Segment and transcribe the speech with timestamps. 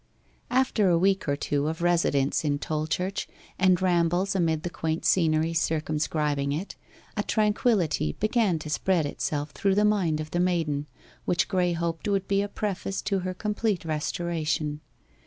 [0.49, 3.27] After a week or two of residence in Tolchurch,
[3.59, 6.75] and rambles amid the quaint scenery circumscribing it,
[7.15, 10.87] a tranquillity began to spread itself through the mind of the maiden,
[11.25, 14.81] which Graye hoped would be a preface to her complete restoration.